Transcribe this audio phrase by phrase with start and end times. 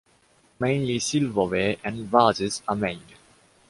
[0.59, 3.17] Mainly silverware and vases are made.